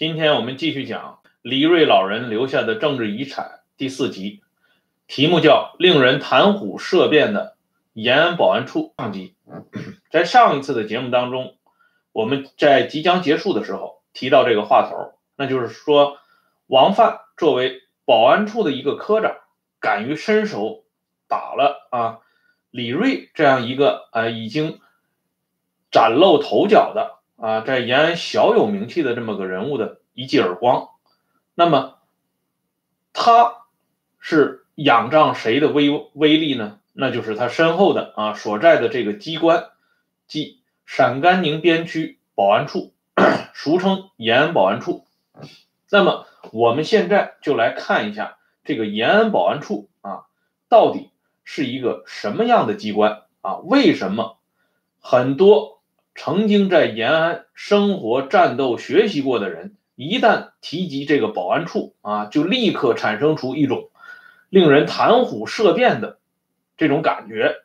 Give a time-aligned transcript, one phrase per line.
[0.00, 4.40] 今天我们继续讲李瑞老人留下的政治遗产第四集，
[5.06, 7.58] 题目叫“令人谈虎色变的
[7.92, 9.34] 延安保安处”上集。
[10.10, 11.58] 在上一次的节目当中，
[12.12, 16.16] 我们在即将结束的时候提到这个话头，那就是说，
[16.66, 19.36] 王范作为保安处的一个科长，
[19.80, 20.82] 敢于伸手
[21.28, 22.20] 打了啊
[22.70, 24.80] 李瑞这样一个呃已经
[25.90, 27.19] 崭露头角的。
[27.40, 30.90] 啊，在延安小有名气的这么个人物的一记耳光，
[31.54, 31.96] 那么
[33.14, 33.62] 他
[34.18, 36.78] 是仰仗谁的威威力呢？
[36.92, 39.70] 那就是他身后的啊所在的这个机关，
[40.26, 42.92] 即陕甘宁边区保安处，
[43.54, 45.06] 俗称延安保安处。
[45.90, 50.26] 那么我们现在就来看一下这个延安保安处啊，
[50.68, 51.10] 到底
[51.42, 53.56] 是一个什么样的机关啊？
[53.56, 54.36] 为什么
[55.00, 55.79] 很多？
[56.14, 63.90] 曾经在延安生活、战斗、学习过的人，一旦提及这个保安处啊，就立刻产生出一种
[64.48, 66.18] 令人谈虎色变的
[66.76, 67.56] 这种感觉。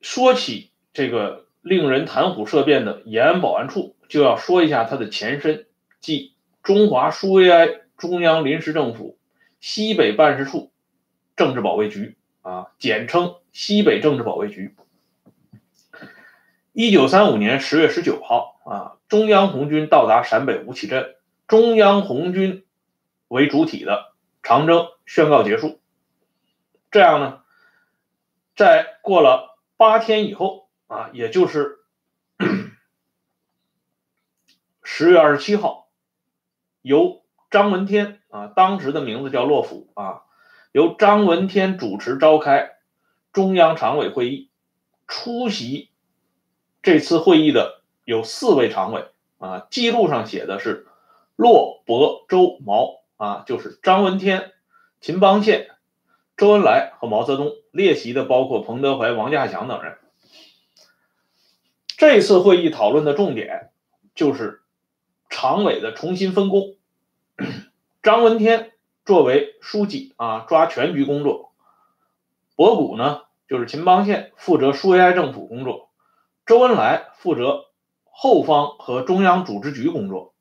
[0.00, 5.66] 说起这个令人谈虎色变的延安保安处，就要说一下它的前身，
[6.00, 9.18] 即中华苏维埃中央临时政府
[9.60, 10.72] 西北办事处
[11.36, 14.74] 政治保卫局啊，简称西北政治保卫局。
[16.76, 21.14] 一九三五年十月十九号，啊，中央红军到达陕北吴起镇，
[21.46, 22.66] 中央红军
[23.28, 25.80] 为主体的长征宣告结束。
[26.90, 27.42] 这样呢，
[28.56, 31.84] 在过了八天以后，啊，也就是
[34.82, 35.86] 十月二十七号，
[36.82, 37.22] 由
[37.52, 40.22] 张闻天啊，当时的名字叫洛甫啊，
[40.72, 42.72] 由张闻天主持召开
[43.32, 44.50] 中央常委会议，
[45.06, 45.93] 出席。
[46.84, 49.06] 这次会议的有四位常委
[49.38, 50.86] 啊，记录上写的是
[51.34, 54.52] 骆伯周毛啊，就是张闻天、
[55.00, 55.70] 秦邦宪、
[56.36, 57.52] 周恩来和毛泽东。
[57.72, 59.98] 列席的包括彭德怀、王稼祥等人。
[61.96, 63.70] 这次会议讨论的重点
[64.14, 64.62] 就是
[65.28, 66.76] 常委的重新分工。
[68.00, 68.72] 张闻天
[69.04, 71.50] 作为书记啊，抓全局工作；
[72.54, 75.90] 博古呢，就是秦邦宪，负责苏维埃政府工作。
[76.46, 77.64] 周恩来负责
[78.04, 80.34] 后方和中央组织局工作，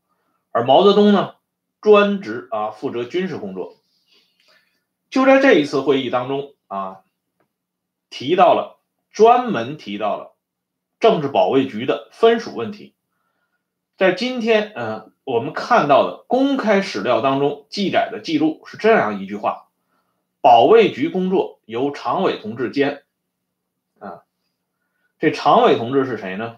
[0.52, 1.36] 而毛泽东呢，
[1.80, 3.76] 专职啊负责军事工作。
[5.10, 7.02] 就在这一次会议当中啊，
[8.10, 8.80] 提到了
[9.12, 10.36] 专门提到了
[11.00, 12.96] 政治保卫局的分属问题。
[13.96, 19.70] 在今天，嗯，我们看到的公开史料当中记载的记录是这样一句话：
[20.42, 23.03] 保卫局工作由常委同志兼。
[25.24, 26.58] 这常委同志是谁呢？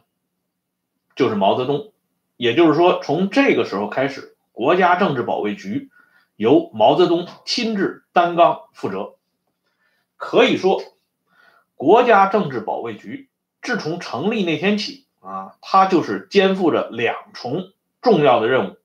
[1.15, 1.93] 就是毛泽东。
[2.35, 5.91] 也就是说，从这个时候开始，国家政治保卫局
[6.35, 9.17] 由毛泽东亲自担纲负责。
[10.17, 10.81] 可以说，
[11.75, 13.29] 国家政治保卫局
[13.61, 17.71] 自从成立那天起啊，它就是肩负着两重
[18.01, 18.77] 重要的任务：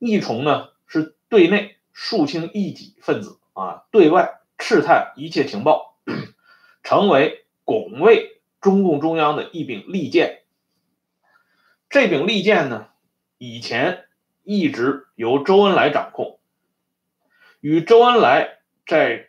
[0.00, 5.94] 一重呢是对内肃清异己分子啊，对外刺探一切情报，
[6.82, 8.34] 成为拱卫。
[8.60, 10.40] 中共中央的一柄利剑，
[11.88, 12.88] 这柄利剑呢，
[13.38, 14.06] 以前
[14.42, 16.40] 一直由周恩来掌控，
[17.60, 19.28] 与周恩来在，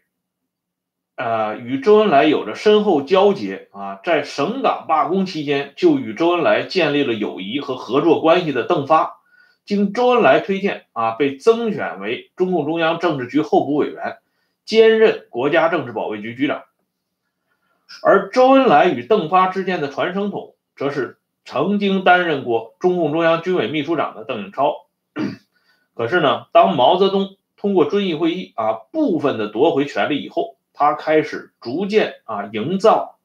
[1.15, 9.19] 呃，与周恩来有着深厚交结啊，在省港罢工期间就与周恩来建立了友谊和合作关系的邓发，
[9.63, 14.17] 经周恩来推荐啊，被增选为中共中央政治局候补委员，
[14.65, 16.63] 兼任国家政治保卫局局长。
[18.03, 24.85] 而周恩来与邓发之间的传声筒，则是曾经担任过中共中央军委秘书长的邓颖超。
[25.95, 33.17] 可是呢，当毛泽东通过遵义会议啊部分的夺回权力以后，他开始逐渐啊营造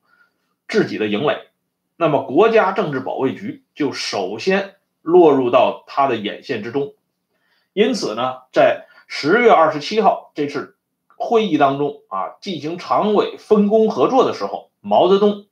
[0.67, 1.49] 自己的营垒，
[1.97, 6.95] 那么国家政治保卫局就首先落入到他的眼线之中。
[7.75, 10.74] 因此呢，在十月二十七号这次。
[11.25, 15.47] 会议当中啊，进行常委分工合作的时候，毛泽东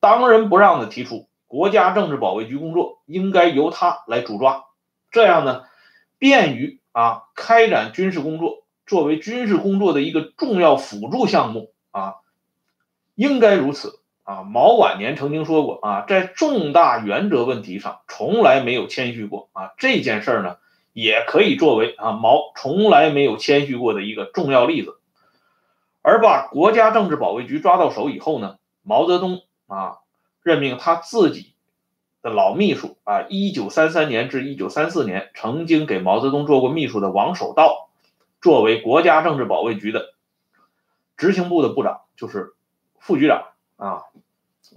[0.00, 4.64] 当仁不让的提出，国家政治保卫局工作应该由他来主抓，
[5.10, 5.62] 这样呢，
[6.18, 8.64] 便于啊开展军事工作。
[8.86, 12.14] 作为军事工作的一个重要辅助项目啊，
[13.16, 14.44] 应该如此啊。
[14.44, 19.72] 毛晚年曾经说过啊，在重大原则问题上从来没有谦虚过啊。
[19.76, 20.56] 这件事儿呢，
[20.94, 24.97] 也可以作为啊毛从来没有谦虚过的一个重要例子。
[26.08, 29.98] 而把国家政治保卫局抓到手以后呢，毛泽东啊
[30.42, 31.52] 任命他自己
[32.22, 37.90] 的老秘书啊，一九三三年至一九三四年曾经给毛泽东做过秘书的王守道，
[38.40, 40.14] 作为国家政治保卫局的
[41.18, 42.54] 执行部的部长，就是
[42.98, 44.04] 副局长啊。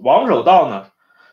[0.00, 0.90] 王守道呢，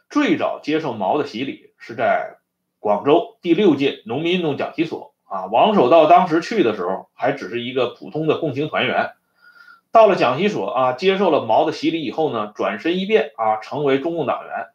[0.10, 2.38] 最早接受毛的洗礼是在
[2.80, 5.48] 广州第六届农民运动讲习所啊。
[5.48, 9.12] 王守道当时去的时候还只是一个普通的共青团员，
[9.92, 14.68] 到了讲习所啊，接受了毛的洗礼以后呢，转身一变啊，成为中共党员。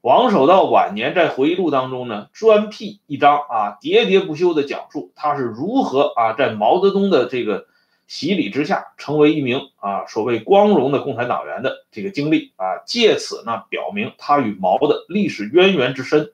[0.00, 7.66] 王守道晚年在回忆录当中呢，专辟一章啊，喋喋不休地讲述他是如何啊，在毛泽东的这个。
[8.08, 16.30] 洗礼之下，成为一名啊所谓光荣的共产党员的这个经历啊，借此呢表明他与毛的历史渊源之深。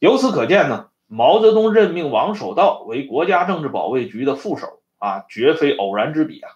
[0.00, 6.50] 由此可见呢，毛泽东任命王守道为国家政治保卫局的副手啊，绝非偶然之笔啊。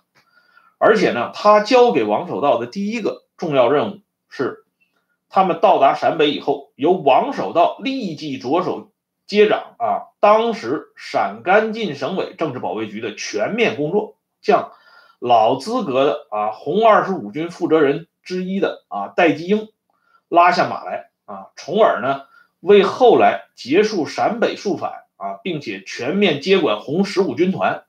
[0.79, 4.65] 而且呢，他交给王守道的第一个重要任务是，
[5.29, 8.91] 他们到达陕北以后，由王守道立即着手。
[9.27, 14.71] 接掌啊，当时陕甘晋省委政治保卫局的全面工作，将
[15.19, 19.69] 老资格的啊红二十五军负责人之一的啊戴季英
[20.29, 22.27] 拉下马来啊，从而呢
[22.61, 27.83] 为后来结束陕北肃反啊，并且全面接管红十五军团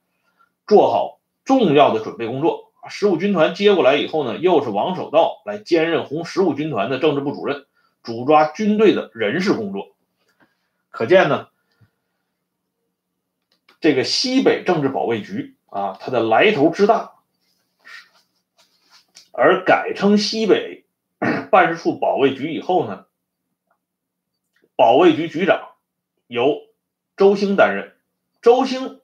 [0.65, 2.66] 做好重要的准备工作。
[2.89, 7.65] 十五军团接过来以后呢，又是王守道来兼任红十五军团的政治部主任，
[8.03, 9.95] 主抓军队的人事工作。
[10.89, 11.49] 可见呢，
[13.79, 17.13] 这个西北政治保卫局啊，它的来头之大，
[19.31, 20.85] 而改称西北
[21.51, 23.05] 办事处保卫局以后呢，
[24.75, 25.69] 保卫局局长
[26.27, 26.61] 由
[27.15, 27.95] 周兴担任。
[28.41, 29.01] 周兴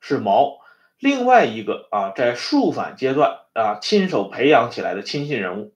[0.00, 0.58] 是毛
[0.98, 5.72] 另外一个啊，在肃反阶段啊亲手培养起来的亲信人物。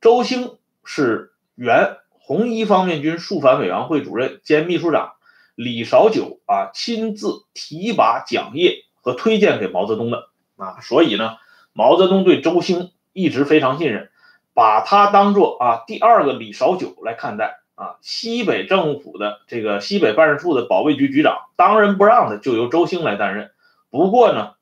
[0.00, 1.98] 周兴是原。
[2.24, 5.14] 红一方面军肃反委员会主任兼秘书长
[5.56, 11.36] 李少九啊，亲自提拔讲业和推荐给毛泽东的啊，所以呢，
[11.72, 14.08] 毛泽东对周兴一直非常信任，
[14.54, 17.96] 把他当做啊第二个李少九来看待啊。
[18.02, 23.50] 西北政府的这个西北办事处的保卫局局长，当仁不让的就由周兴来担任。
[23.92, 24.54] 不过呢，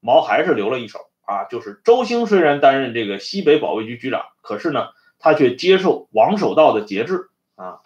[0.00, 4.88] 毛还是留了一手啊，就是周兴虽然担任这个西北保卫局局长，可是呢。
[5.20, 7.80] 他却接受王守道的节制啊，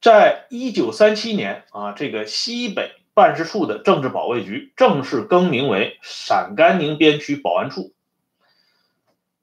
[0.00, 7.92] 在一九三七年啊，这个西北办事处的政治保卫局正式更名为陕甘宁边区保安处。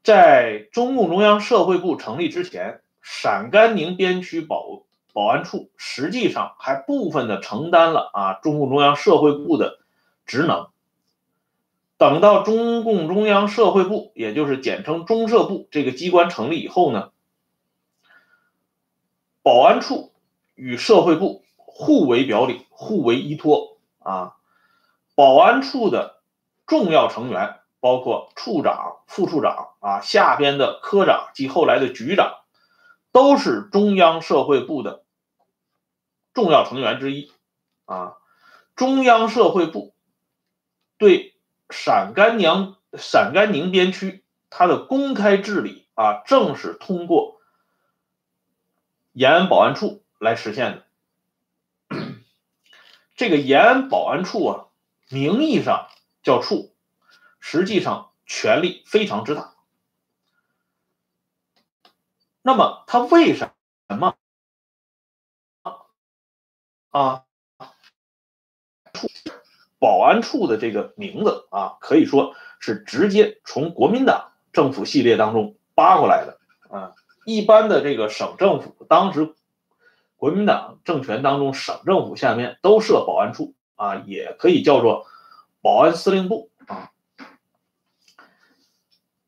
[0.01, 4.81] 在中共中央社会部成立之前，陕甘宁边区保
[5.13, 9.79] 保安处实际上还部分的承担了啊中共中央社会部的
[10.25, 10.67] 职能。
[11.97, 17.11] 等到中共中央社会部，也就是简称中社部这个机关成立以后呢，
[19.43, 20.11] 保安处
[20.55, 24.35] 与社会部互为表里，互为依托啊。
[25.13, 26.21] 保安处的
[26.65, 32.40] 重要成员包括处长、副处长啊，下边的科长及后来的局长，
[33.11, 35.03] 都是中央社会部的
[36.33, 37.31] 重要成员之一
[37.85, 38.17] 啊。
[38.75, 39.93] 中央社会部
[40.97, 41.29] 对。
[41.73, 47.39] 陕甘宁陕甘宁边区，它的公开治理啊，正是通过
[49.13, 50.83] 延安保安处来实现
[51.89, 51.97] 的。
[53.15, 54.65] 这个延安保安处啊，
[55.07, 55.87] 名义上
[56.23, 56.75] 叫处，
[57.39, 59.50] 实际上权力非常之大。
[62.41, 63.51] 那么，它为什
[63.87, 64.15] 么
[66.89, 67.23] 啊？
[68.93, 69.07] 处
[69.79, 76.93] 保安处的这个名字啊，可以说是直接从国民党政府系列当中扒过来的啊。
[77.25, 79.33] 一般的这个省政府，当时
[80.17, 85.07] 国民党政权当中，省政府下面都设保安处啊，也可以叫做
[85.61, 86.91] 保安司令部啊。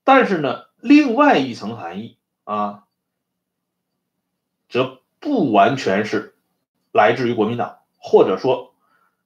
[0.03, 2.83] 但是呢，另外一层含义啊，
[4.73, 6.35] 则不完全是
[6.91, 8.71] 来自于国民党，或者说。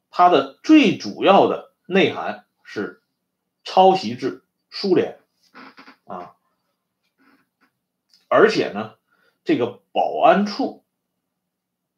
[0.10, 3.04] 它的最主要的内涵是
[3.66, 5.20] 抄袭自苏联
[6.06, 6.34] 啊，
[8.30, 8.94] 而且呢，
[9.44, 10.84] 这个保安处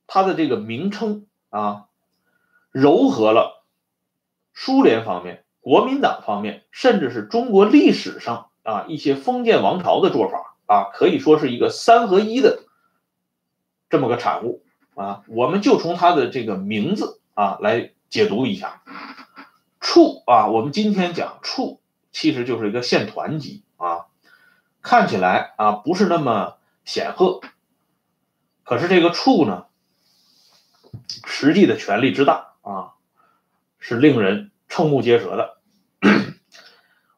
[0.08, 1.86] 它的这个名称啊，
[2.74, 3.63] 糅合了
[4.53, 12.63] 苏联方面、国民党方面，甚至是中国历史上啊一些封建王朝的做法啊，可以说是一个三合一的
[13.89, 14.63] 这么个产物
[14.96, 15.24] 啊。
[15.27, 17.91] 我们就从它的这个名字啊来。
[18.10, 18.81] 解读一下，
[19.79, 21.79] 处啊，我们今天讲处，
[22.12, 24.08] 其实就是一个县团级啊。
[24.81, 27.39] 看起来啊不是那么显赫，
[28.63, 29.67] 可是这个处呢，
[31.24, 32.93] 实际的权力之大啊，
[33.77, 35.60] 是令人瞠目结舌的。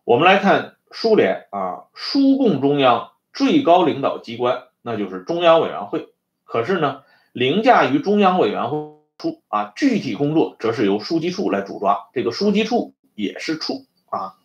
[0.03, 6.10] 我们来看苏联啊，苏共中央最高领导机关那就是中央委员会，
[6.51, 8.77] 可是呢，凌驾于中央委员会
[9.17, 14.35] 处啊，具体工作则是由书记处来主抓，这个书记处也是处啊，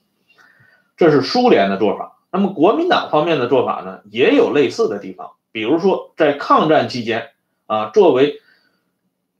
[0.97, 2.21] 这是苏联的做法。
[2.31, 7.31] 那么国民党方面的做法呢，也有类似的地方，比如说在抗战期间
[7.67, 8.41] 啊，作为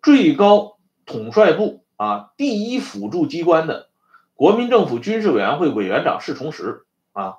[0.03, 3.87] 最高统帅部啊第一辅助机关的。
[4.35, 7.37] 国民政府军事委员会委员长侍从室啊，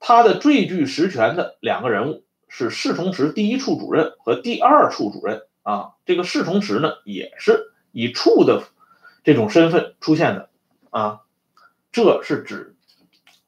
[0.00, 5.94] 他的最具实权的两个人物是侍从室第一处主任和第二处主任啊。
[6.04, 8.62] 这个侍从室呢，也是以处的
[9.24, 10.48] 这种身份出现的
[10.90, 11.20] 啊。
[11.92, 12.76] 这是指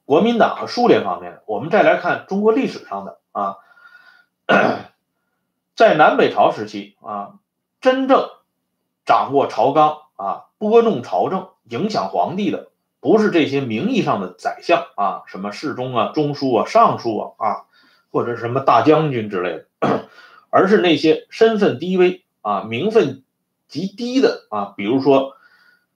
[0.05, 1.43] 国民党和苏联方面的。
[1.45, 3.57] 我们再来看中国历史上的啊，
[5.75, 7.35] 在南北朝时期啊，
[7.79, 8.29] 真正
[9.05, 12.69] 掌握朝纲啊，拨弄朝政、影响皇帝的。
[13.01, 17.65] 不是这些名义上的宰相啊，什么侍中啊、中书啊、尚书啊啊，
[18.11, 20.09] 或者什么大将军之类的，
[20.49, 23.23] 而是那些身份低微啊、名分
[23.67, 25.33] 极低的啊，比如说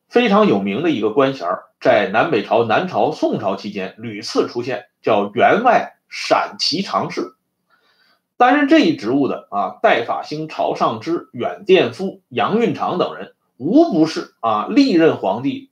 [0.08, 1.48] 非常有名的一个官衔，
[1.80, 7.36] 在南北朝、南朝、宋朝期间屡次出现，叫员外陕骑常侍。
[8.36, 15.70] 担任这一职务的啊，戴法兴、朝尚之、远殿夫、杨运长等人，无不是啊历任皇帝。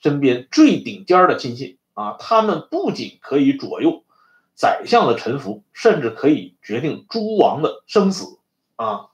[0.00, 4.02] 身边最顶尖的亲信啊，他们不仅可以左右
[4.62, 8.38] 宰相的臣服，甚至可以决定诸王的生死
[8.76, 9.08] 啊，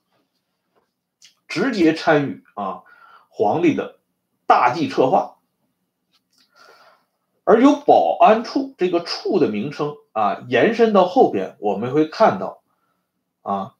[1.47, 2.83] 直接参与啊
[3.31, 3.97] 皇帝的
[4.47, 5.39] 大计策划。
[7.45, 12.61] 而有保安处这个处的名称啊，延伸到后边，我们会看到
[13.41, 13.73] 啊。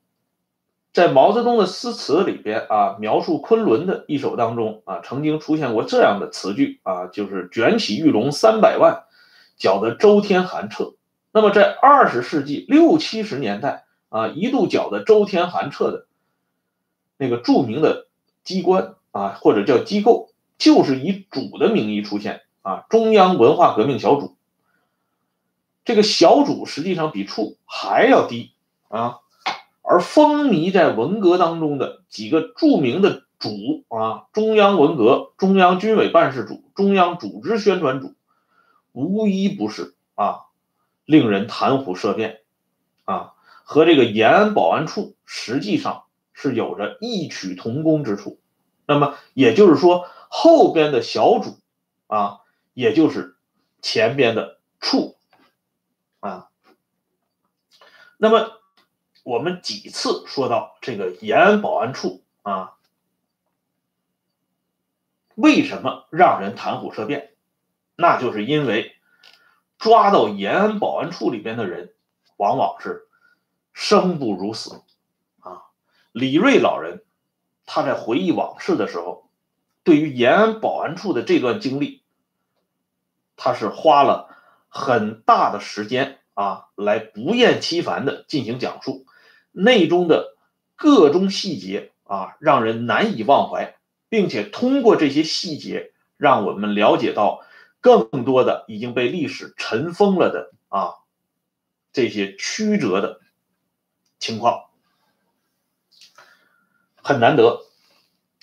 [0.95, 9.05] 在毛泽东的诗词里边啊，描述昆仑的一首当中啊，曾经出现过这样的词句啊，就是卷起玉龙三百万，
[9.59, 10.95] 搅得周天寒彻。
[11.39, 16.09] 那么在二十世纪六七十年代啊，一度搅得周天寒彻的
[17.17, 18.09] 那个著名的
[18.43, 24.35] 机关啊，或者叫机构，就是以主的名义出现啊，中央文化革命小组。
[25.85, 28.51] 这个小组实际上比处还要低
[28.89, 29.19] 啊。
[29.83, 38.17] 而风靡在文革当中的几个著名的主啊，中央文革、中央军委办事组、中央组织宣传组，
[38.91, 40.48] 无一不是啊，
[41.09, 42.43] 令人谈虎色变
[43.07, 43.33] 啊，
[43.65, 48.39] 和这个延安保安处实际上是有着异曲同工之处。
[48.87, 51.59] 那么也就是说，后边的小组
[52.09, 52.41] 啊，
[52.75, 53.37] 也就是
[53.81, 55.17] 前边的处
[56.21, 56.51] 啊，
[58.19, 58.53] 那么。
[59.25, 62.77] 我们几次说到这个延安保安处啊，
[65.35, 67.35] 为什么让人谈虎色变？
[67.95, 68.97] 那就是因为
[69.79, 71.93] 抓到延安保安处里边的人，
[72.37, 73.07] 往往是
[73.73, 74.83] 生不如死
[75.41, 75.63] 啊。
[76.13, 77.05] 李瑞老人
[77.65, 79.31] 他在回忆往事的时候，
[79.85, 82.03] 对于延安保安处的这段经历，
[83.37, 84.35] 他是花了
[84.69, 89.07] 很大的时间啊，来不厌其烦的进行讲述。
[89.53, 90.37] 内中的
[90.77, 93.77] 各种细节啊，让人难以忘怀，
[94.09, 97.41] 并且通过这些细节，让我们了解到
[97.81, 100.95] 更多的已经被历史尘封了的啊
[101.93, 103.21] 这些曲折的
[104.19, 104.65] 情况，
[106.97, 107.63] 很难得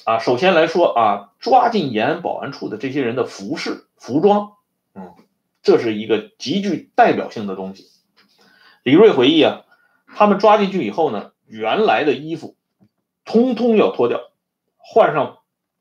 [0.04, 0.20] 啊。
[0.20, 4.54] 首先来说啊，抓进延安保安处的这些人的服饰、服装，
[4.94, 5.16] 嗯，
[5.62, 7.90] 这是一个极具代表性的东西。
[8.84, 9.62] 李瑞回忆啊。
[10.18, 12.56] 他们抓进去以后呢，原来的衣服
[13.26, 14.32] 通通要脱掉，
[14.78, 15.40] 换上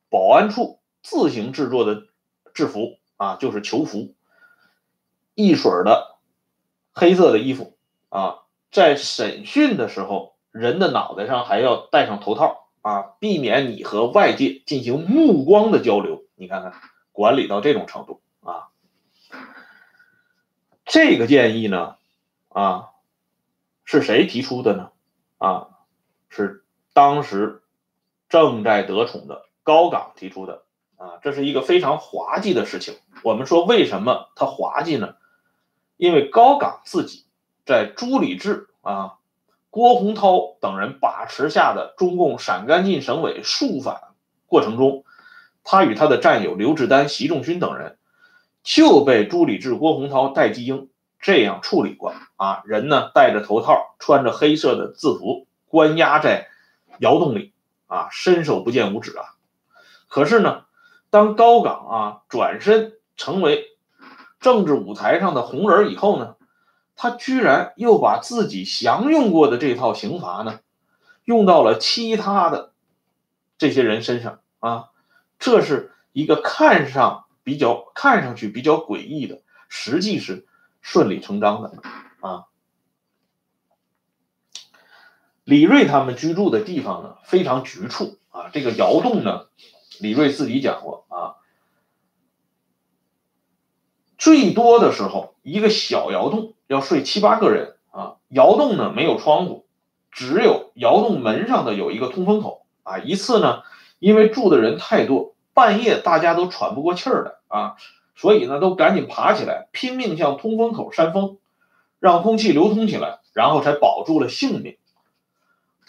[0.09, 2.09] 保安处自行制作的
[2.53, 4.15] 制服啊，就是囚服，
[5.35, 6.17] 一水儿的
[6.93, 7.77] 黑色的衣服
[8.09, 8.41] 啊。
[8.71, 16.25] 在审讯的时候，人的脑袋上还要戴上头套啊，避免你和外界进行目光的交流。
[16.35, 16.73] 你看看，
[17.13, 18.69] 管理到这种程度啊，
[20.85, 21.97] 这个建议呢，
[22.49, 22.91] 啊。
[23.87, 24.91] 是谁提出的呢？
[25.37, 25.69] 啊，
[26.31, 27.63] 是当时
[28.31, 30.64] 正在得宠的高岗提出的。
[31.05, 32.97] 啊，这是一个非常滑稽的事情。
[33.23, 35.17] 我们说为什么他滑稽呢？
[35.99, 37.27] 因为高岗自己
[37.67, 39.17] 在朱理治啊、
[39.69, 44.01] 郭洪涛等人把持下的中共陕甘晋省委肃反
[44.47, 45.05] 过程中，
[45.63, 47.99] 他与他的战友刘志丹、习仲勋等人
[48.63, 50.89] 就被朱理治、郭洪涛、戴季英
[51.21, 56.49] 这样处理过啊，人呢戴着头套，穿着黑色的制服，关押在
[56.99, 57.53] 窑洞里
[57.89, 59.37] 啊，伸手不见五指啊。
[60.09, 60.64] 可是呢，
[61.15, 63.77] 当高岗啊转身成为
[64.41, 66.35] 政治舞台上的红人以后呢，
[66.97, 70.59] 他居然又把自己享用过的这套刑罚呢，
[71.23, 72.73] 用到了其他的
[73.59, 74.91] 这些人身上啊，
[75.39, 80.49] 这是一个看上比较看上去比较诡异的，实际是。
[80.87, 81.83] 顺理成章的
[82.21, 82.45] 啊，
[85.45, 88.51] 李瑞他们居住的地方呢非常局促啊。
[88.53, 89.47] 这个窑洞呢，
[90.01, 91.37] 李瑞自己讲过啊，
[94.19, 98.17] 最多的时候一个小窑洞要睡七八个人啊。
[98.29, 99.67] 窑洞呢没有窗户，
[100.11, 102.99] 只有窑洞门上的有一个通风口啊。
[102.99, 103.63] 一次呢，
[103.99, 107.77] 因为住的人太多，半夜大家都喘不过气儿来啊。
[108.17, 111.39] 所以呢，都赶紧爬起来，拼命向通风口扇风，
[111.99, 114.77] 让空气流通起来，然后才保住了性命。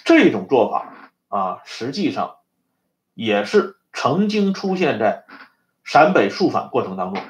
[0.03, 2.37] 这种做法啊，实际上
[3.13, 5.25] 也是曾经出现在
[5.83, 7.23] 陕北肃反过程当中。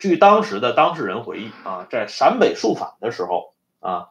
[0.00, 4.08] 据当时的当事人回忆啊，在陕北肃反的时候啊，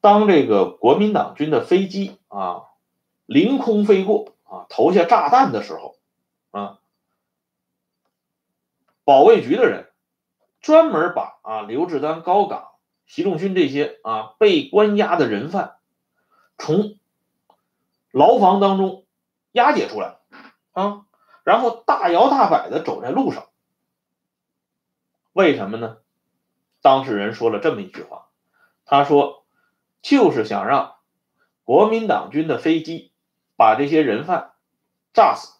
[0.00, 2.64] 当这个国民党军的飞机啊
[3.26, 5.96] 凌空飞过啊，投下炸弹的时候
[6.50, 6.78] 啊。
[9.04, 9.88] 保卫局的人
[10.60, 12.68] 专门把啊刘志丹、高岗、
[13.06, 15.76] 习仲勋这些啊被关押的人犯
[16.58, 16.96] 从
[18.12, 19.04] 牢房当中
[19.52, 20.18] 押解出来
[20.72, 21.04] 啊，
[21.44, 23.48] 然后大摇大摆的走在路上。
[25.32, 25.98] 为什么呢？
[26.82, 28.28] 当事人说了这么一句话，
[28.84, 29.44] 他说
[30.02, 30.96] 就是想让
[31.64, 33.12] 国民党军的飞机
[33.56, 34.52] 把这些人犯
[35.12, 35.58] 炸死。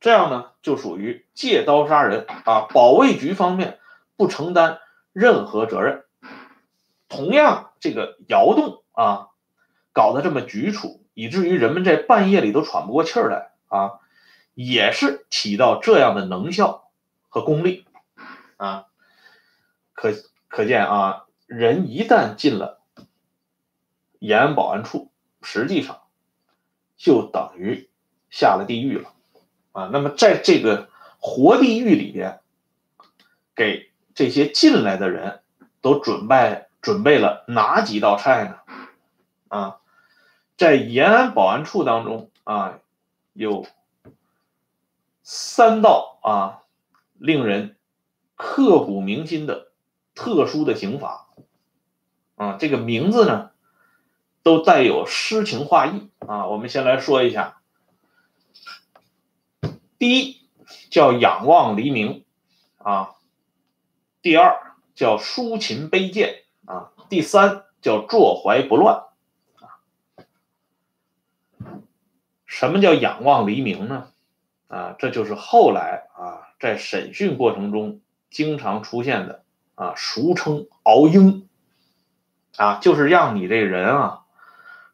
[0.00, 2.68] 这样呢，就属于借刀杀人啊！
[2.72, 3.80] 保卫局方面
[4.16, 4.78] 不承担
[5.12, 6.04] 任何责任。
[7.08, 9.30] 同样，这个窑洞啊，
[9.92, 13.98] 搞得这么局促，以至于人们在半夜里都喘不过气来啊，
[14.54, 16.92] 也是起到这样的能效
[17.28, 17.84] 和功力
[18.56, 18.86] 啊。
[19.94, 20.12] 可
[20.46, 22.80] 可见啊，人一旦进了
[24.20, 25.10] 延安保安处，
[25.42, 26.02] 实际上
[26.96, 27.90] 就等于
[28.30, 29.12] 下了地狱了。
[29.72, 32.38] 啊，那么在这个活地狱里边，
[33.56, 35.40] 给这些进来的人
[35.80, 38.58] 都准备准备了哪几道菜呢？
[39.48, 39.80] 啊，
[40.58, 42.80] 在延安保安处当中啊，
[43.32, 43.64] 有
[45.22, 46.62] 三道啊
[47.16, 47.76] 令人
[48.34, 49.70] 刻骨铭心的
[50.16, 51.28] 特殊的刑罚
[52.34, 53.52] 啊，这个名字呢
[54.42, 56.48] 都带有诗情画意啊。
[56.48, 57.62] 我们先来说一下。
[59.96, 60.48] 第一
[60.90, 62.24] 叫仰望黎明，
[62.78, 63.14] 啊，
[64.22, 69.04] 第二叫抒情悲剑，啊，第三叫坐怀不乱，
[69.56, 69.82] 啊，
[72.48, 74.08] 什么叫仰望黎明呢？
[74.66, 79.44] 啊，这就是后来啊在审讯过程中经常出现的
[79.76, 81.48] 啊，俗称熬鹰，
[82.56, 84.22] 啊，就是让你这人啊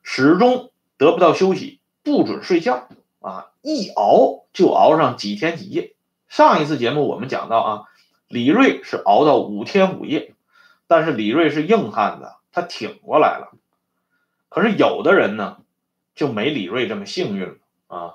[0.02, 2.88] 始终得不到休息，不准睡觉。
[3.20, 5.94] 啊，一熬就熬上几天几夜。
[6.28, 7.84] 上一次节目我们讲到啊，
[8.28, 10.34] 李瑞是熬到五天五夜，
[10.86, 13.56] 但是李瑞是硬汉子，他挺过来了。
[14.50, 15.56] 可是有的人呢，
[16.14, 17.54] 就没李瑞这么幸运了
[17.86, 18.14] 啊。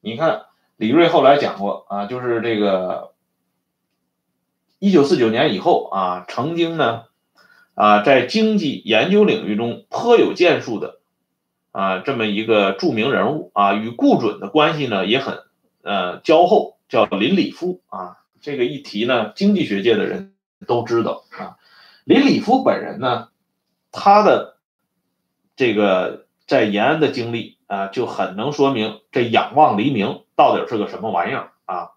[0.00, 3.12] 你看李瑞后来讲过啊，就是这个
[4.78, 7.04] 一九四九年以后啊，曾经呢
[7.74, 11.00] 啊，在经济研究领域中颇有建树的。
[11.72, 15.40] 啊，这么一个著名人物啊，与顾准的关系呢也很
[15.82, 18.18] 呃交厚，叫林里夫啊。
[18.40, 20.34] 这个一提呢，经济学界的人
[20.68, 21.56] 都知道啊。
[22.04, 23.30] 林里夫本人呢，
[23.90, 24.56] 他的
[25.56, 31.90] 这个在延安的经历啊，就很能说明这仰望黎明到底是个什么玩意儿啊。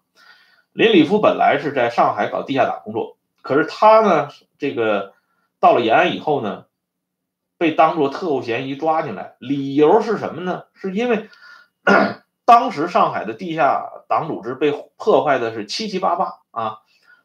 [0.72, 5.12] 林礼夫本来是在上海搞地下党工作，可是他呢，这个
[5.60, 6.64] 到了延安以后呢。
[7.60, 10.66] 被当作特务嫌疑抓进来，理由是什么呢？
[10.74, 11.28] 是因为
[12.46, 16.78] 当时上海的地下党组织被破坏的是七七八八啊，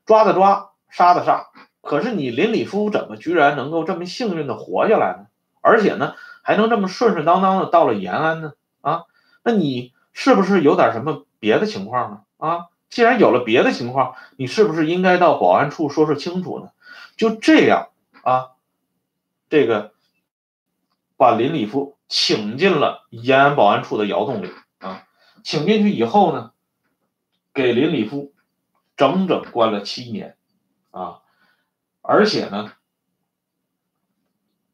[0.08, 1.50] 抓的抓，杀的杀。
[1.84, 5.28] 可是你林礼夫怎么居然能够这么幸运的活下来呢？
[5.62, 8.54] 而且呢，还能这么顺顺当当的到了延安呢？
[8.82, 9.06] 啊，
[9.44, 12.22] 那你是不是有点什么别的情况呢？
[12.38, 16.70] 啊，既然有了别的情况，你是不是应该到保安处说说清楚呢？
[17.18, 17.90] 就这样
[18.22, 18.52] 啊，
[19.50, 19.92] 这个。
[21.16, 25.08] 把林礼夫请进了延安保安处的窑洞里啊，
[25.42, 26.52] 请进去以后呢，
[27.54, 28.34] 给林礼夫
[28.98, 30.36] 整整关了七年
[30.92, 31.22] 啊，
[32.02, 32.74] 而且呢，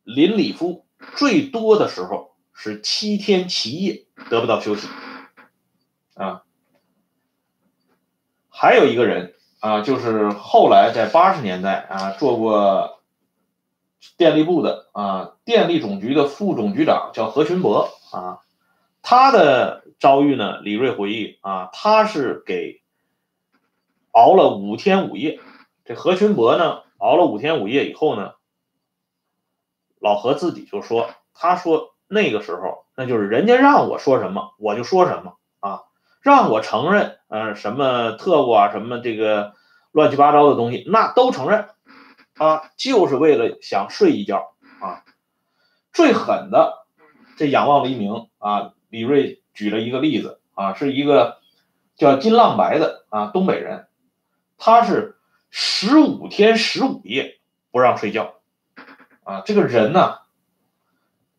[0.03, 4.87] 林礼夫最多的时候是七天七夜得不到休息，
[6.15, 6.43] 啊，
[8.49, 13.01] 还有一个人啊，就是后来在八十年代啊做过
[14.17, 18.39] 电力部的啊，电力总局的副总局长叫何群博啊，
[19.01, 22.81] 他的遭遇呢，李瑞回忆啊，他是给
[24.11, 25.39] 熬了五天五夜，
[25.85, 26.83] 这何群博呢？
[26.97, 28.33] 熬了五天五夜以后呢，
[29.99, 35.83] 老何自己就说：“他说那个时候，那就是人家让我说什么我就说什么啊，
[36.21, 39.53] 让我承认，呃，什么特务啊，什么这个
[39.91, 41.69] 乱七八糟的东西，那都承认
[42.37, 45.03] 啊，就是为了想睡一觉啊。
[45.93, 46.85] 最狠的，
[47.37, 51.37] 这仰望黎明啊，李瑞举了一个例子啊，是一个
[51.95, 53.87] 叫金浪白的啊，东北人，
[54.57, 55.15] 他是。”
[55.51, 57.39] 十五天十五夜
[57.71, 58.35] 不让睡觉，
[59.29, 60.21] 啊，这个人呢，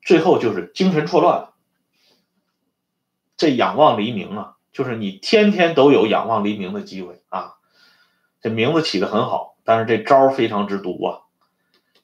[0.00, 1.48] 最后就是精神错乱。
[3.36, 7.56] 这仰望黎明啊，就是你天天都有仰望黎明的机会啊。
[8.40, 11.22] 这名字起的很好，但是这招非常之毒啊。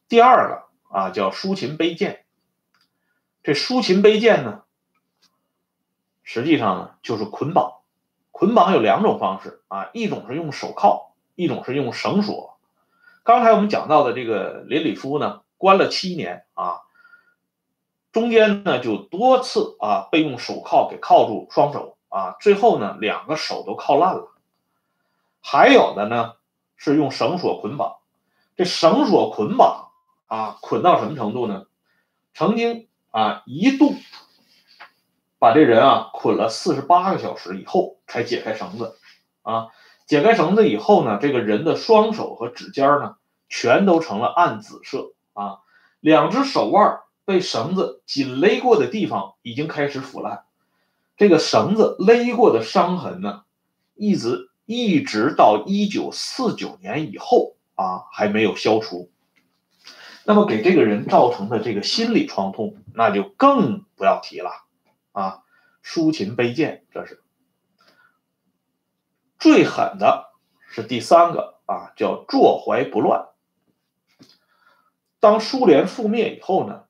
[0.08, 2.24] 第二个啊，叫抒琴悲剑。
[3.44, 4.62] 这抒琴悲剑呢，
[6.24, 7.74] 实际上呢就是捆绑。
[8.32, 11.14] 捆绑有两种方式啊，一种是用手铐。
[11.36, 12.58] 一种是用绳索，
[13.22, 16.80] 刚才我们讲到的这个林里夫呢，关了七年啊，
[18.12, 24.32] 中间呢就多次啊被用手铐给铐住双手啊，最后呢两个手都铐烂了。
[25.40, 26.34] 还有的呢
[26.76, 27.96] 是用绳索捆绑，
[28.56, 29.90] 这绳索捆绑
[30.26, 31.66] 啊捆到什么程度呢？
[32.34, 33.94] 曾经啊一度
[35.38, 38.98] 把这人啊捆了四十八个小时以后才解开绳子
[39.42, 39.68] 啊。
[40.06, 43.16] 解开绳子以后呢，这个人的双手和指尖呢，
[43.48, 45.60] 全都成了暗紫色啊。
[46.00, 50.44] 两只手腕被绳子紧勒过的地方已经开始腐烂，
[51.16, 53.44] 这个绳子勒过的伤痕呢，
[53.94, 59.10] 一直一直到一九四九年以后啊，还没有消除。
[60.24, 64.50] 那么给这个人造成的这个心理创痛，那就更不要提了
[65.12, 65.42] 啊。
[65.84, 67.22] 抒琴背剑，这是。
[69.38, 70.32] 最狠的
[70.68, 73.28] 是第三个啊，叫坐怀不乱。
[75.26, 76.84] 当苏联覆灭以后呢，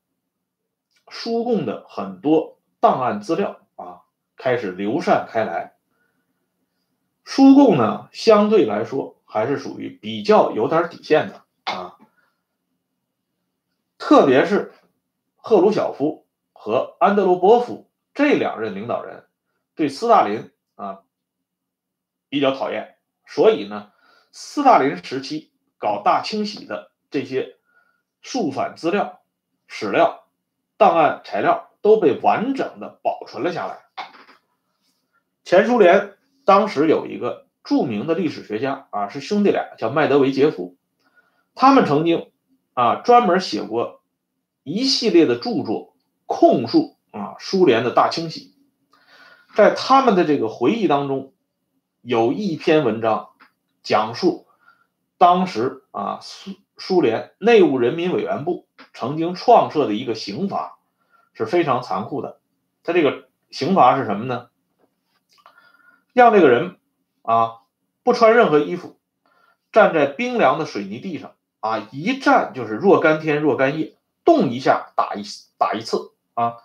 [1.09, 4.03] 苏共的很多档案资料啊
[4.35, 5.75] 开始流散开来。
[7.25, 11.97] 苏共呢，相对来说还是属于比较有点底线的啊，
[13.97, 14.71] 特别是
[15.37, 19.25] 赫鲁晓夫和安德罗波夫这两任领导人
[19.73, 21.01] 对斯大林啊。
[22.29, 23.91] 比较讨厌，所以呢，
[24.31, 27.56] 斯大林时期搞大清洗的这些
[28.21, 29.21] 数反资料、
[29.67, 30.27] 史料、
[30.77, 33.85] 档案材料都被完整的保存了下来。
[35.43, 40.77] 前苏联当时有一个著名的历史学家啊，是兄弟俩，叫麦德韦杰夫，
[41.55, 42.31] 他们曾经
[42.73, 44.01] 啊专门写过
[44.63, 48.55] 一系列的著作，控诉啊苏联的大清洗，
[49.55, 51.33] 在他们的这个回忆当中。
[52.01, 53.31] 有一篇文章，
[53.83, 54.47] 讲述
[55.17, 60.77] 当时啊苏苏联内务人民委员部曾经创设的一个刑罚，
[61.33, 62.39] 是非常残酷的。
[62.83, 64.49] 他这个刑罚是什么呢？
[66.13, 66.77] 让这个人
[67.21, 67.59] 啊
[68.03, 68.97] 不穿任何衣服，
[69.71, 75.23] 站在冰凉的水泥地上啊，一站就是若干天若干夜，动一下打一
[75.57, 76.57] 打一次啊。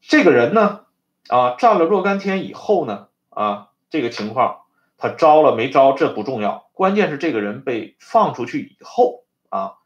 [0.00, 0.86] 这个人呢
[1.28, 3.70] 啊站了若干天以后呢啊。
[3.90, 4.62] 这个情况，
[4.98, 9.78] 他招了没招这不重要，关键是这个人被放出去以后啊，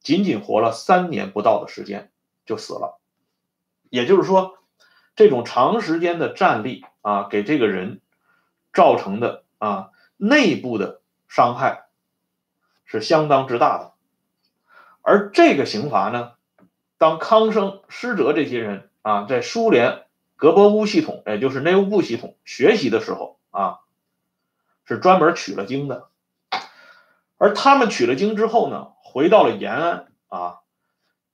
[0.00, 2.10] 仅仅活了三年不到的时间
[2.44, 3.00] 就死了。
[3.88, 4.58] 也就是说，
[5.16, 8.00] 这种长时间的站立啊，给这个人
[8.72, 11.86] 造成的啊内部的伤害
[12.84, 13.92] 是相当之大的。
[15.00, 16.32] 而这个刑罚呢，
[16.98, 20.04] 当康生、施哲这些人啊，在苏联
[20.36, 23.38] 格波乌系统，也就是内务部系统学习的时候。
[23.50, 23.78] 啊，
[24.84, 26.08] 是专门取了经的，
[27.36, 30.60] 而他们取了经之后呢，回到了延安啊，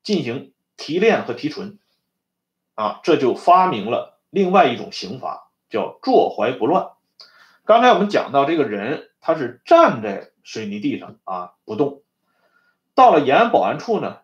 [0.03, 1.79] 进行提炼和提纯，
[2.75, 6.91] 啊，这就发明了另外一种刑罚，叫坐怀不乱。
[7.65, 12.03] 刚才我们讲到这个人，他是站在水泥地上啊不动，
[12.95, 14.19] 到了延安保安处呢，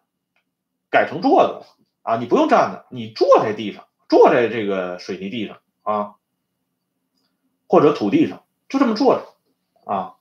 [0.90, 1.66] 改成坐的了
[2.02, 6.14] 啊，你不用站的，你坐在地上，坐在这个水泥地上啊。
[7.68, 10.14] 或者土地上就这么坐着，啊，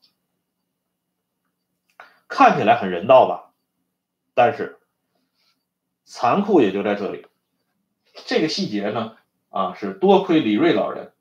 [2.35, 3.53] 看起来很人道吧？
[4.33, 4.81] 但是
[6.03, 7.25] 残酷也就在这里。
[8.25, 9.15] 这个细节呢，
[9.49, 11.13] 啊，是多亏李瑞老人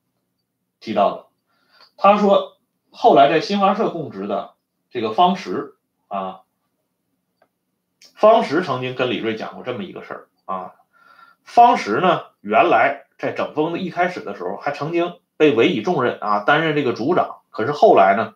[0.81, 1.27] 提到的。
[1.97, 2.59] 他说，
[2.91, 4.55] 后来在新华社供职的
[4.91, 5.77] 这个方石
[6.09, 6.41] 啊，
[8.17, 10.75] 方石曾经跟李瑞讲过这么一个事儿啊。
[11.45, 17.43] 方石呢，原来在整风的一开始的时候，还曾经被委以重任啊，担任这个组长。
[17.51, 18.35] 可是后来呢，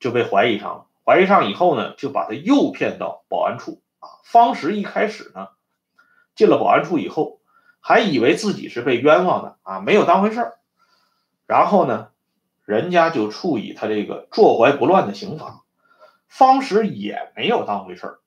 [0.00, 0.86] 就被怀疑上了。
[1.04, 4.08] 怀疑上以后呢，就把他诱骗到保安处啊。
[4.24, 5.48] 方石一开始呢，
[6.36, 7.40] 进了保安处以后，
[7.80, 10.58] 还以为自己是被冤枉的啊，没有当回事儿。
[11.46, 12.08] 然后呢，
[12.64, 15.62] 人家就处以他这个坐怀不乱的刑罚，
[16.28, 18.18] 方石也没有当回事儿。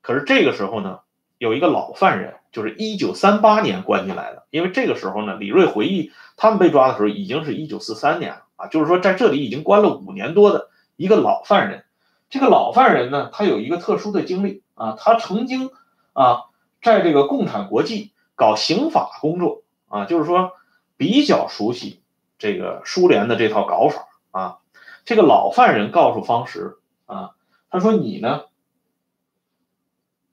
[0.00, 1.00] 可是这个时候呢，
[1.36, 4.46] 有一个老犯人，就是一九三八年关进来的。
[4.50, 11.84] 因为这个时候呢，李瑞回忆他们被抓的时候，已经是一九四三年了啊，就是说在这里已经关了五年多的一个老犯人。
[12.30, 15.70] 这个老犯人呢，他有一个特殊的经历啊，他曾经
[16.12, 16.44] 啊，
[16.82, 20.52] 在这个共产国际搞刑法工作啊，就是说
[20.96, 22.02] 比较熟悉
[22.38, 24.58] 这个苏联的这套搞法啊。
[25.04, 27.30] 这个老犯人告诉方石啊，
[27.70, 28.42] 他说你呢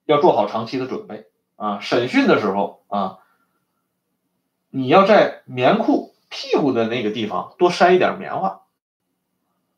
[0.05, 3.19] 要做好长期的准备啊，审讯的时候啊，
[4.69, 8.63] 你要在棉裤屁股的那个地方多塞一点棉花。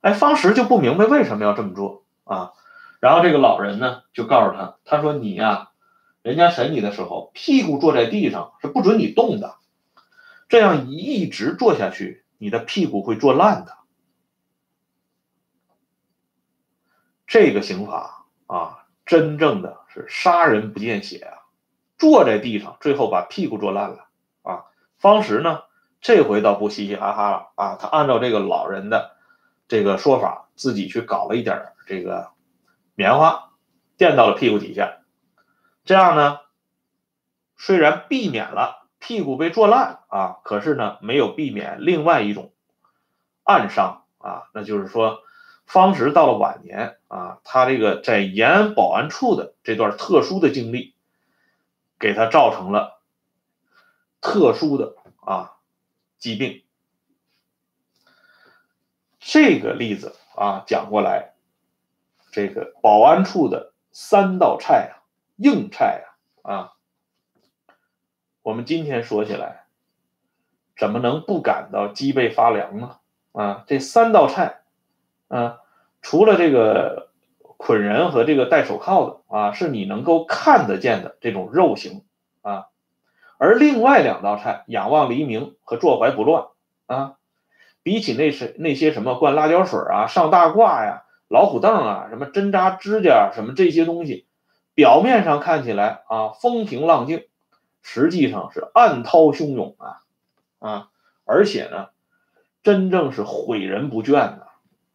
[0.01, 2.05] 哎，方石就不明白为什么要这么做。
[2.27, 2.53] 啊，
[2.99, 5.71] 然后这个老人呢就告诉他，他说你呀，
[6.21, 9.55] 人家审你的时候，屁股坐在地上是不准你动的，
[10.49, 13.77] 这样一直坐下去，你的屁股会坐烂的。
[17.25, 21.43] 这个刑法啊，真正的是杀人不见血啊，
[21.97, 24.07] 坐在地上，最后把屁股坐烂了
[24.43, 24.63] 啊。
[24.97, 25.63] 方石呢，
[25.99, 29.17] 这回倒不嘻嘻哈哈了啊，他按照这个老人的
[29.67, 32.31] 这个说法，自己去搞了一点这个
[32.95, 33.53] 棉花
[33.95, 34.99] 垫到了屁股底下，
[35.85, 36.41] 这样呢，
[37.55, 42.51] 虽然避免了屁股被坐烂啊，可是呢，没有避免另外一种
[43.43, 45.21] 暗伤啊，那就是说，
[45.65, 50.93] 方石到了晚年啊，他这个在延安保安处的这段特殊的经历，
[51.97, 53.01] 给他造成了
[54.19, 55.53] 特殊的啊
[56.17, 56.65] 疾病。
[59.19, 61.36] 这个例子啊讲过来。
[62.37, 65.01] 这个保安处的三道菜啊，
[65.37, 66.03] 硬菜
[66.43, 66.73] 啊，啊，
[68.43, 69.63] 我们今天说起来，
[70.77, 72.97] 怎么能不感到脊背发凉呢？
[73.31, 74.59] 啊，这三道菜，
[75.29, 75.61] 啊，
[76.03, 77.09] 除了这个
[77.41, 82.05] 捆人和这个戴手铐的啊，是你能够看得见的这种肉刑
[82.43, 82.67] 啊，
[83.39, 86.45] 而另外两道菜仰望黎明和坐怀不乱
[86.85, 87.15] 啊，
[87.81, 91.05] 比起那是那些什么灌辣椒水啊、上大褂呀。
[91.27, 94.27] 老虎凳啊，什么针扎指甲，什么这些东西，
[94.73, 97.27] 表面上看起来啊风平浪静，
[97.81, 100.03] 实际上是暗涛汹涌啊
[100.59, 100.89] 啊！
[101.25, 101.89] 而且呢，
[102.63, 104.47] 真正是毁人不倦的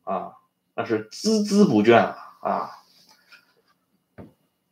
[0.05, 0.33] 啊，
[0.75, 2.71] 那是孜孜不倦啊啊！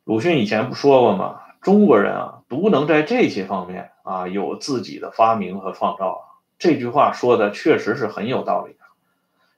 [0.03, 1.41] 鲁迅以前不说过吗？
[1.61, 6.39] 中国人啊，独能在这些方面啊有自己的发明和创造。
[6.57, 8.75] 这句话说的确实是很有道理。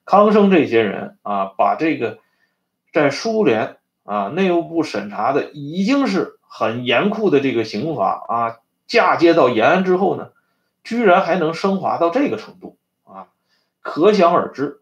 [0.06, 2.20] 康生这些人啊，把这个
[2.92, 10.32] 在苏联啊内务部审查的已经是很严酷的这个刑法啊，嫁接到延安之后呢，
[10.84, 13.30] 居然还能升华到这个程度啊，
[13.82, 14.82] 可想而知，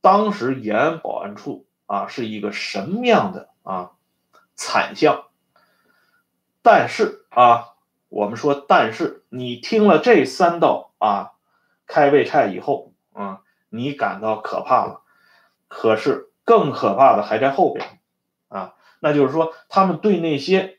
[0.00, 3.92] 当时延安保安处啊是一个什么样的啊
[4.56, 5.26] 惨象。
[6.62, 7.74] 但是啊，
[8.08, 11.30] 我们说，但是你听了这三道啊
[11.86, 13.42] 开胃菜以后啊。
[13.68, 15.02] 你感到可怕了，
[15.68, 18.00] 可是更可怕的还在后边，
[18.48, 20.78] 啊，那就是说，他们对那些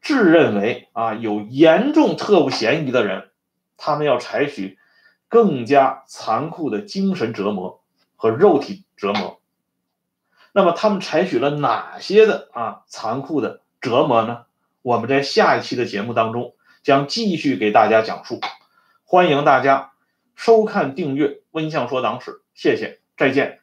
[0.00, 3.30] 自认为啊有严重特务嫌疑的人，
[3.76, 4.78] 他们要采取
[5.28, 7.82] 更加残酷的精神折磨
[8.14, 9.40] 和肉体折磨。
[10.52, 14.44] 那么他们采取了哪些的啊残酷的折磨呢？
[14.82, 18.40] 我们在下一期的节目当中将继续给大家讲述，
[19.04, 19.92] 欢迎大家
[20.34, 21.40] 收看订阅。
[21.56, 23.60] 温相说党史，谢谢，再见。